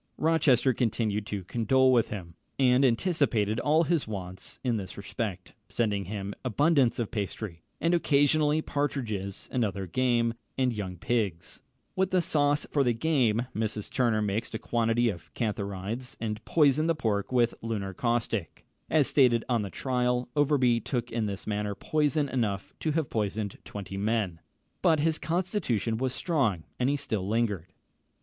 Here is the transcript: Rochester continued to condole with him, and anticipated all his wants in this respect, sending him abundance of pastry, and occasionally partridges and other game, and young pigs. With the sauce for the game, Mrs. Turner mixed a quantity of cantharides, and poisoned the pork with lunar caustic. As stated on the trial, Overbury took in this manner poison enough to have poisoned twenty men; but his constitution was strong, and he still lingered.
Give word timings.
Rochester 0.17 0.73
continued 0.73 1.27
to 1.27 1.43
condole 1.43 1.93
with 1.93 2.09
him, 2.09 2.33
and 2.57 2.83
anticipated 2.83 3.59
all 3.59 3.83
his 3.83 4.07
wants 4.07 4.59
in 4.63 4.77
this 4.77 4.97
respect, 4.97 5.53
sending 5.69 6.05
him 6.05 6.33
abundance 6.43 6.97
of 6.97 7.11
pastry, 7.11 7.61
and 7.79 7.93
occasionally 7.93 8.63
partridges 8.63 9.47
and 9.51 9.63
other 9.63 9.85
game, 9.85 10.33
and 10.57 10.73
young 10.73 10.97
pigs. 10.97 11.61
With 11.95 12.09
the 12.09 12.19
sauce 12.19 12.65
for 12.71 12.83
the 12.83 12.93
game, 12.95 13.45
Mrs. 13.55 13.91
Turner 13.93 14.23
mixed 14.23 14.55
a 14.55 14.57
quantity 14.57 15.07
of 15.09 15.31
cantharides, 15.35 16.17
and 16.19 16.43
poisoned 16.45 16.89
the 16.89 16.95
pork 16.95 17.31
with 17.31 17.53
lunar 17.61 17.93
caustic. 17.93 18.65
As 18.89 19.05
stated 19.05 19.45
on 19.47 19.61
the 19.61 19.69
trial, 19.69 20.29
Overbury 20.35 20.79
took 20.79 21.11
in 21.11 21.27
this 21.27 21.45
manner 21.45 21.75
poison 21.75 22.27
enough 22.27 22.73
to 22.79 22.93
have 22.93 23.11
poisoned 23.11 23.59
twenty 23.63 23.97
men; 23.97 24.39
but 24.81 24.99
his 24.99 25.19
constitution 25.19 25.97
was 25.97 26.11
strong, 26.11 26.63
and 26.79 26.89
he 26.89 26.95
still 26.97 27.27
lingered. 27.27 27.71